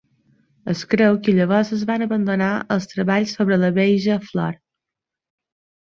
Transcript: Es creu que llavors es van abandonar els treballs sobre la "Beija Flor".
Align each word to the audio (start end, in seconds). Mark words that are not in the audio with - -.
Es 0.71 0.79
creu 0.93 1.19
que 1.27 1.35
llavors 1.41 1.69
es 1.77 1.85
van 1.91 2.07
abandonar 2.07 2.49
els 2.79 2.91
treballs 2.97 3.37
sobre 3.39 3.61
la 3.65 3.73
"Beija 3.79 4.21
Flor". 4.29 4.61